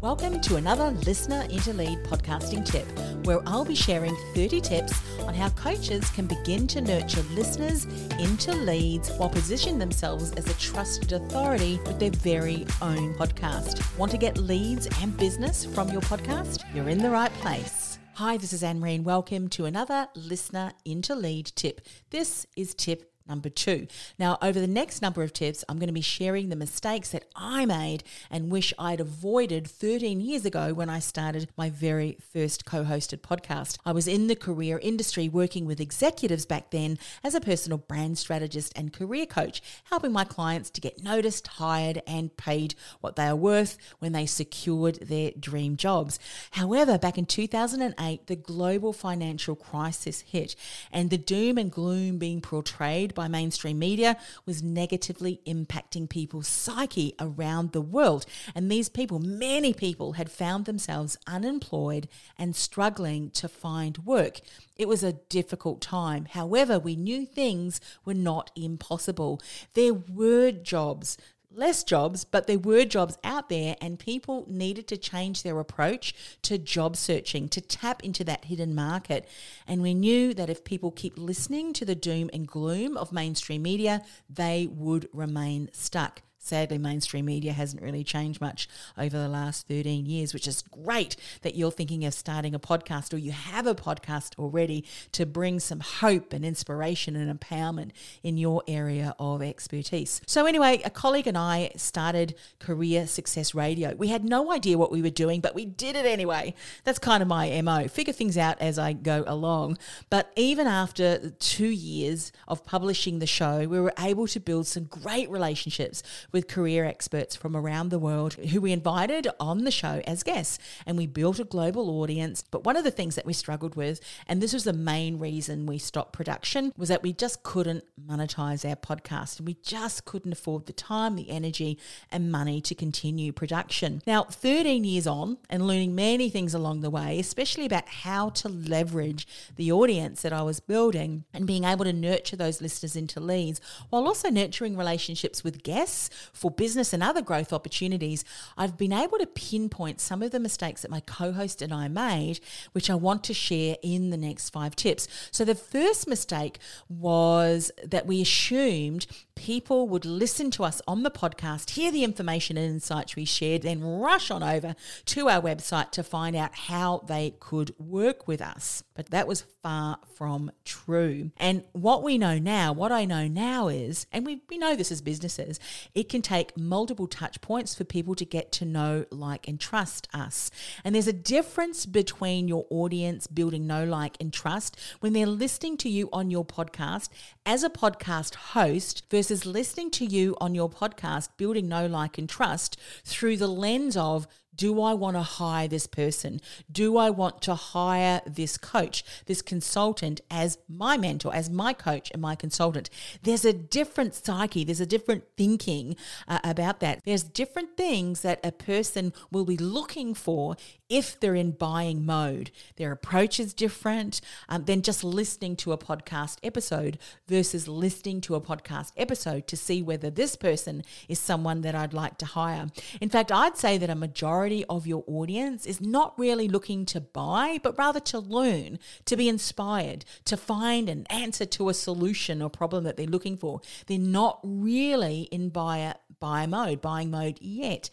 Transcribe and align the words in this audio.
Welcome 0.00 0.40
to 0.42 0.56
another 0.56 0.90
Listener 1.06 1.42
into 1.50 1.72
Lead 1.72 1.98
podcasting 2.04 2.64
tip, 2.64 2.86
where 3.24 3.40
I'll 3.46 3.64
be 3.64 3.74
sharing 3.74 4.16
30 4.34 4.60
tips 4.60 5.00
on 5.22 5.34
how 5.34 5.50
coaches 5.50 6.10
can 6.10 6.26
begin 6.26 6.66
to 6.68 6.80
nurture 6.80 7.22
listeners 7.34 7.84
into 8.18 8.52
leads 8.52 9.10
while 9.12 9.28
positioning 9.28 9.78
themselves 9.78 10.32
as 10.32 10.48
a 10.48 10.54
trusted 10.54 11.12
authority 11.12 11.78
with 11.86 11.98
their 11.98 12.10
very 12.10 12.66
own 12.80 13.14
podcast. 13.14 13.80
Want 13.98 14.10
to 14.12 14.18
get 14.18 14.38
leads 14.38 14.88
and 15.00 15.16
business 15.16 15.64
from 15.64 15.88
your 15.90 16.02
podcast? 16.02 16.62
You're 16.74 16.88
in 16.88 16.98
the 16.98 17.10
right 17.10 17.32
place. 17.34 17.98
Hi, 18.14 18.36
this 18.36 18.52
is 18.52 18.62
Annemarie. 18.62 19.02
Welcome 19.02 19.48
to 19.50 19.64
another 19.64 20.08
Listener 20.14 20.72
into 20.84 21.14
Lead 21.14 21.46
tip. 21.54 21.80
This 22.10 22.46
is 22.56 22.74
tip 22.74 23.11
number 23.28 23.48
two. 23.48 23.86
Now, 24.18 24.38
over 24.42 24.60
the 24.60 24.66
next 24.66 25.02
number 25.02 25.22
of 25.22 25.32
tips, 25.32 25.64
I'm 25.68 25.78
going 25.78 25.88
to 25.88 25.92
be 25.92 26.00
sharing 26.00 26.48
the 26.48 26.56
mistakes 26.56 27.10
that 27.10 27.24
I 27.34 27.66
made 27.66 28.04
and 28.30 28.50
wish 28.50 28.72
I'd 28.78 29.00
avoided 29.00 29.66
13 29.68 30.20
years 30.20 30.44
ago 30.44 30.74
when 30.74 30.88
I 30.88 30.98
started 30.98 31.48
my 31.56 31.70
very 31.70 32.18
first 32.32 32.64
co 32.64 32.84
hosted 32.84 33.20
podcast. 33.20 33.78
I 33.84 33.92
was 33.92 34.08
in 34.08 34.26
the 34.26 34.36
career 34.36 34.78
industry 34.82 35.28
working 35.28 35.66
with 35.66 35.80
executives 35.80 36.46
back 36.46 36.70
then 36.70 36.98
as 37.22 37.34
a 37.34 37.40
personal 37.40 37.78
brand 37.78 38.18
strategist 38.18 38.72
and 38.76 38.92
career 38.92 39.26
coach, 39.26 39.62
helping 39.84 40.12
my 40.12 40.24
clients 40.24 40.70
to 40.70 40.80
get 40.80 41.02
noticed, 41.02 41.46
hired, 41.46 42.02
and 42.06 42.36
paid 42.36 42.74
what 43.00 43.16
they 43.16 43.26
are 43.26 43.36
worth 43.36 43.78
when 43.98 44.12
they 44.12 44.26
secured 44.26 44.96
their 44.96 45.30
dream 45.38 45.76
jobs. 45.76 46.18
However, 46.52 46.98
back 46.98 47.18
in 47.18 47.26
2008, 47.26 48.26
the 48.26 48.36
global 48.36 48.92
financial 48.92 49.56
crisis 49.56 50.20
hit, 50.20 50.54
and 50.90 51.10
the 51.10 51.18
doom 51.18 51.58
and 51.58 51.70
gloom 51.70 52.18
being 52.18 52.40
portrayed 52.40 53.11
by 53.14 53.28
mainstream 53.28 53.78
media 53.78 54.16
was 54.46 54.62
negatively 54.62 55.40
impacting 55.46 56.08
people's 56.08 56.48
psyche 56.48 57.14
around 57.20 57.72
the 57.72 57.80
world. 57.80 58.26
And 58.54 58.70
these 58.70 58.88
people, 58.88 59.18
many 59.18 59.72
people, 59.72 60.12
had 60.12 60.30
found 60.30 60.64
themselves 60.64 61.16
unemployed 61.26 62.08
and 62.38 62.56
struggling 62.56 63.30
to 63.30 63.48
find 63.48 63.98
work. 63.98 64.40
It 64.76 64.88
was 64.88 65.02
a 65.02 65.12
difficult 65.12 65.80
time. 65.80 66.26
However, 66.26 66.78
we 66.78 66.96
knew 66.96 67.26
things 67.26 67.80
were 68.04 68.14
not 68.14 68.50
impossible. 68.56 69.40
There 69.74 69.94
were 69.94 70.50
jobs 70.50 71.16
less 71.54 71.84
jobs, 71.84 72.24
but 72.24 72.46
there 72.46 72.58
were 72.58 72.84
jobs 72.84 73.16
out 73.24 73.48
there, 73.48 73.76
and 73.80 73.98
people 73.98 74.46
needed 74.48 74.88
to 74.88 74.96
change 74.96 75.42
their 75.42 75.58
approach 75.58 76.14
to 76.42 76.58
job 76.58 76.96
searching 76.96 77.48
to 77.50 77.60
tap 77.60 78.02
into 78.02 78.24
that 78.24 78.46
hidden 78.46 78.74
market. 78.74 79.28
And 79.66 79.82
we 79.82 79.94
knew 79.94 80.34
that 80.34 80.50
if 80.50 80.64
people 80.64 80.90
keep 80.90 81.16
listening 81.16 81.72
to 81.74 81.84
the 81.84 81.94
doom 81.94 82.30
and 82.32 82.46
gloom 82.46 82.96
of 82.96 83.12
mainstream 83.12 83.62
media, 83.62 84.02
they 84.28 84.68
would 84.70 85.08
remain 85.12 85.68
stuck. 85.72 86.22
Sadly, 86.44 86.76
mainstream 86.76 87.26
media 87.26 87.52
hasn't 87.52 87.80
really 87.80 88.02
changed 88.02 88.40
much 88.40 88.68
over 88.98 89.16
the 89.16 89.28
last 89.28 89.68
13 89.68 90.06
years, 90.06 90.34
which 90.34 90.48
is 90.48 90.62
great 90.62 91.14
that 91.42 91.54
you're 91.54 91.70
thinking 91.70 92.04
of 92.04 92.12
starting 92.12 92.52
a 92.52 92.58
podcast 92.58 93.14
or 93.14 93.18
you 93.18 93.30
have 93.30 93.64
a 93.64 93.76
podcast 93.76 94.36
already 94.40 94.84
to 95.12 95.24
bring 95.24 95.60
some 95.60 95.78
hope 95.78 96.32
and 96.32 96.44
inspiration 96.44 97.14
and 97.14 97.40
empowerment 97.40 97.92
in 98.24 98.36
your 98.36 98.60
area 98.66 99.14
of 99.20 99.40
expertise. 99.40 100.20
So, 100.26 100.44
anyway, 100.44 100.82
a 100.84 100.90
colleague 100.90 101.28
and 101.28 101.38
I 101.38 101.70
started 101.76 102.34
Career 102.58 103.06
Success 103.06 103.54
Radio. 103.54 103.94
We 103.94 104.08
had 104.08 104.24
no 104.24 104.50
idea 104.50 104.76
what 104.76 104.90
we 104.90 105.00
were 105.00 105.10
doing, 105.10 105.40
but 105.40 105.54
we 105.54 105.64
did 105.64 105.94
it 105.94 106.06
anyway. 106.06 106.54
That's 106.82 106.98
kind 106.98 107.22
of 107.22 107.28
my 107.28 107.62
MO 107.62 107.86
figure 107.86 108.12
things 108.12 108.36
out 108.36 108.60
as 108.60 108.80
I 108.80 108.94
go 108.94 109.22
along. 109.28 109.78
But 110.10 110.32
even 110.34 110.66
after 110.66 111.30
two 111.30 111.68
years 111.68 112.32
of 112.48 112.64
publishing 112.64 113.20
the 113.20 113.28
show, 113.28 113.68
we 113.68 113.78
were 113.78 113.92
able 113.96 114.26
to 114.26 114.40
build 114.40 114.66
some 114.66 114.84
great 114.86 115.30
relationships 115.30 116.02
with 116.32 116.48
career 116.48 116.84
experts 116.84 117.36
from 117.36 117.56
around 117.56 117.90
the 117.90 117.98
world 117.98 118.34
who 118.34 118.60
we 118.60 118.72
invited 118.72 119.28
on 119.38 119.64
the 119.64 119.70
show 119.70 120.02
as 120.06 120.22
guests. 120.22 120.58
And 120.86 120.96
we 120.96 121.06
built 121.06 121.38
a 121.38 121.44
global 121.44 122.00
audience. 122.00 122.42
But 122.50 122.64
one 122.64 122.76
of 122.76 122.84
the 122.84 122.90
things 122.90 123.14
that 123.14 123.26
we 123.26 123.32
struggled 123.32 123.76
with, 123.76 124.00
and 124.26 124.40
this 124.40 124.52
was 124.52 124.64
the 124.64 124.72
main 124.72 125.18
reason 125.18 125.66
we 125.66 125.78
stopped 125.78 126.12
production, 126.12 126.72
was 126.76 126.88
that 126.88 127.02
we 127.02 127.12
just 127.12 127.42
couldn't 127.42 127.84
monetize 128.04 128.68
our 128.68 128.76
podcast. 128.76 129.38
And 129.38 129.46
we 129.46 129.54
just 129.62 130.04
couldn't 130.04 130.32
afford 130.32 130.66
the 130.66 130.72
time, 130.72 131.16
the 131.16 131.30
energy, 131.30 131.78
and 132.10 132.32
money 132.32 132.60
to 132.62 132.74
continue 132.74 133.32
production. 133.32 134.02
Now, 134.06 134.24
13 134.24 134.84
years 134.84 135.06
on 135.06 135.38
and 135.50 135.66
learning 135.66 135.94
many 135.94 136.30
things 136.30 136.54
along 136.54 136.80
the 136.80 136.90
way, 136.90 137.18
especially 137.18 137.66
about 137.66 137.88
how 137.88 138.30
to 138.30 138.48
leverage 138.48 139.26
the 139.56 139.70
audience 139.70 140.22
that 140.22 140.32
I 140.32 140.42
was 140.42 140.60
building 140.60 141.24
and 141.32 141.46
being 141.46 141.64
able 141.64 141.84
to 141.84 141.92
nurture 141.92 142.36
those 142.36 142.60
listeners 142.60 142.96
into 142.96 143.20
leads 143.20 143.60
while 143.90 144.06
also 144.06 144.30
nurturing 144.30 144.76
relationships 144.76 145.44
with 145.44 145.62
guests 145.62 146.10
for 146.32 146.50
business 146.50 146.92
and 146.92 147.02
other 147.02 147.22
growth 147.22 147.52
opportunities, 147.52 148.24
I've 148.56 148.76
been 148.76 148.92
able 148.92 149.18
to 149.18 149.26
pinpoint 149.26 150.00
some 150.00 150.22
of 150.22 150.30
the 150.30 150.40
mistakes 150.40 150.82
that 150.82 150.90
my 150.90 151.00
co 151.00 151.32
host 151.32 151.62
and 151.62 151.72
I 151.72 151.88
made, 151.88 152.40
which 152.72 152.90
I 152.90 152.94
want 152.94 153.24
to 153.24 153.34
share 153.34 153.76
in 153.82 154.10
the 154.10 154.16
next 154.16 154.50
five 154.50 154.76
tips. 154.76 155.08
So, 155.30 155.44
the 155.44 155.54
first 155.54 156.06
mistake 156.06 156.58
was 156.88 157.70
that 157.84 158.06
we 158.06 158.22
assumed 158.22 159.06
people 159.34 159.88
would 159.88 160.04
listen 160.04 160.50
to 160.52 160.64
us 160.64 160.80
on 160.86 161.02
the 161.02 161.10
podcast, 161.10 161.70
hear 161.70 161.90
the 161.90 162.04
information 162.04 162.56
and 162.56 162.72
insights 162.72 163.16
we 163.16 163.24
shared, 163.24 163.62
then 163.62 163.82
rush 163.82 164.30
on 164.30 164.42
over 164.42 164.74
to 165.06 165.28
our 165.28 165.40
website 165.40 165.90
to 165.90 166.02
find 166.02 166.36
out 166.36 166.54
how 166.54 167.02
they 167.06 167.34
could 167.40 167.74
work 167.78 168.28
with 168.28 168.40
us. 168.40 168.82
But 168.94 169.10
that 169.10 169.26
was 169.26 169.44
far 169.62 169.98
from 170.16 170.52
true. 170.64 171.30
And 171.38 171.64
what 171.72 172.02
we 172.02 172.18
know 172.18 172.38
now, 172.38 172.72
what 172.72 172.92
I 172.92 173.04
know 173.04 173.26
now 173.26 173.68
is, 173.68 174.06
and 174.12 174.26
we, 174.26 174.42
we 174.48 174.58
know 174.58 174.76
this 174.76 174.92
as 174.92 175.00
businesses, 175.00 175.58
it 175.94 176.08
can 176.12 176.22
take 176.22 176.56
multiple 176.58 177.06
touch 177.06 177.40
points 177.40 177.74
for 177.74 177.84
people 177.84 178.14
to 178.14 178.24
get 178.24 178.52
to 178.52 178.66
know, 178.66 179.06
like, 179.10 179.48
and 179.48 179.58
trust 179.58 180.06
us. 180.12 180.50
And 180.84 180.94
there's 180.94 181.08
a 181.08 181.12
difference 181.12 181.86
between 181.86 182.48
your 182.48 182.66
audience 182.68 183.26
building 183.26 183.66
know, 183.66 183.84
like, 183.84 184.18
and 184.20 184.30
trust 184.30 184.78
when 185.00 185.14
they're 185.14 185.26
listening 185.26 185.78
to 185.78 185.88
you 185.88 186.10
on 186.12 186.30
your 186.30 186.44
podcast 186.44 187.08
as 187.46 187.64
a 187.64 187.70
podcast 187.70 188.34
host 188.34 189.04
versus 189.10 189.46
listening 189.46 189.90
to 189.92 190.04
you 190.04 190.36
on 190.38 190.54
your 190.54 190.68
podcast, 190.68 191.30
building 191.38 191.66
know, 191.66 191.86
like, 191.86 192.18
and 192.18 192.28
trust 192.28 192.78
through 193.04 193.38
the 193.38 193.48
lens 193.48 193.96
of 193.96 194.26
do 194.54 194.82
I 194.82 194.92
want 194.94 195.16
to 195.16 195.22
hire 195.22 195.66
this 195.66 195.86
person? 195.86 196.40
Do 196.70 196.96
I 196.98 197.10
want 197.10 197.40
to 197.42 197.54
hire 197.54 198.20
this 198.26 198.58
coach, 198.58 199.04
this 199.26 199.40
consultant 199.40 200.20
as 200.30 200.58
my 200.68 200.96
mentor, 200.96 201.34
as 201.34 201.48
my 201.48 201.72
coach 201.72 202.10
and 202.12 202.20
my 202.20 202.34
consultant? 202.34 202.90
There's 203.22 203.44
a 203.44 203.52
different 203.52 204.14
psyche, 204.14 204.64
there's 204.64 204.80
a 204.80 204.86
different 204.86 205.24
thinking 205.36 205.96
uh, 206.28 206.40
about 206.44 206.80
that. 206.80 207.00
There's 207.04 207.22
different 207.22 207.76
things 207.76 208.20
that 208.20 208.40
a 208.44 208.52
person 208.52 209.12
will 209.30 209.46
be 209.46 209.56
looking 209.56 210.14
for 210.14 210.56
if 210.88 211.18
they're 211.18 211.34
in 211.34 211.52
buying 211.52 212.04
mode. 212.04 212.50
Their 212.76 212.92
approach 212.92 213.40
is 213.40 213.54
different 213.54 214.20
um, 214.50 214.66
than 214.66 214.82
just 214.82 215.02
listening 215.02 215.56
to 215.56 215.72
a 215.72 215.78
podcast 215.78 216.36
episode 216.42 216.98
versus 217.26 217.66
listening 217.66 218.20
to 218.22 218.34
a 218.34 218.40
podcast 218.40 218.92
episode 218.98 219.46
to 219.46 219.56
see 219.56 219.80
whether 219.82 220.10
this 220.10 220.36
person 220.36 220.84
is 221.08 221.18
someone 221.18 221.62
that 221.62 221.74
I'd 221.74 221.94
like 221.94 222.18
to 222.18 222.26
hire. 222.26 222.66
In 223.00 223.08
fact, 223.08 223.32
I'd 223.32 223.56
say 223.56 223.78
that 223.78 223.88
a 223.88 223.94
majority 223.94 224.41
of 224.68 224.86
your 224.86 225.04
audience 225.06 225.66
is 225.66 225.80
not 225.80 226.18
really 226.18 226.48
looking 226.48 226.84
to 226.86 227.00
buy, 227.00 227.58
but 227.62 227.78
rather 227.78 228.00
to 228.00 228.18
learn, 228.18 228.78
to 229.04 229.16
be 229.16 229.28
inspired, 229.28 230.04
to 230.24 230.36
find 230.36 230.88
an 230.88 231.06
answer 231.10 231.46
to 231.46 231.68
a 231.68 231.74
solution 231.74 232.42
or 232.42 232.50
problem 232.50 232.84
that 232.84 232.96
they're 232.96 233.06
looking 233.06 233.36
for. 233.36 233.60
They're 233.86 233.98
not 233.98 234.40
really 234.42 235.22
in 235.30 235.50
buyer 235.50 235.94
buyer 236.22 236.46
mode, 236.46 236.80
buying 236.80 237.10
mode 237.10 237.38
yet. 237.40 237.90